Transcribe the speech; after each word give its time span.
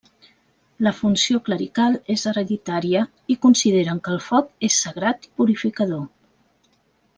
La 0.85 0.93
funció 0.99 1.41
clerical 1.49 1.97
és 2.13 2.23
hereditària 2.31 3.03
i 3.35 3.37
consideren 3.47 4.01
que 4.09 4.15
el 4.17 4.25
foc 4.31 4.51
és 4.71 4.81
sagrat 4.87 5.29
i 5.29 5.33
purificador. 5.43 6.05